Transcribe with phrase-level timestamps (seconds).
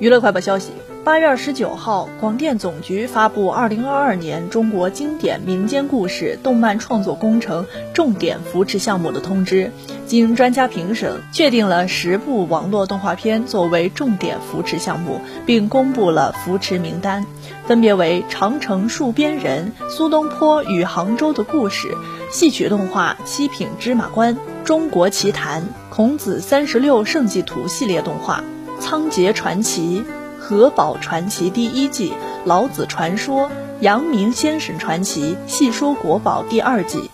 [0.00, 0.70] 娱乐快报消息：
[1.04, 7.64] 八月二十九号，广电总局发布《二零二二年中国经典民间故事动漫创作工程
[7.94, 9.66] 重点扶持项目的通知》，
[10.04, 17.24] 经专家评审，确定了十部网络动画片作为重点扶持项目，并公布了扶持名单，
[17.64, 21.88] 分别为《长城戍边人》《苏东坡与杭州的故事》、
[22.32, 24.34] 戏曲动画《七品芝麻官》、
[24.64, 28.42] 《中国奇谭》、《孔子三十六圣迹图》系列动画。
[28.80, 30.00] 《仓颉传奇》
[30.40, 32.10] 《和宝传奇》第一季，
[32.44, 33.42] 《老子传说》
[33.80, 37.10] 《阳明先生传奇》《细说国宝》第二季。